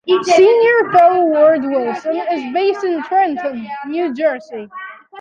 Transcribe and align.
Senior 0.23 0.91
Fellow 0.91 1.25
Ward 1.27 1.61
Wilson 1.63 2.17
is 2.31 2.51
based 2.51 2.83
in 2.83 3.03
Trenton, 3.03 3.67
New 3.85 4.15
Jersey. 4.15 4.67